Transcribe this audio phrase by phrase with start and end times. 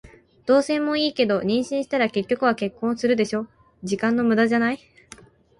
[0.47, 3.45] 同棲もいいけど、妊娠したら結局は結婚するでしょ。
[3.83, 4.79] 時間の無駄じゃない？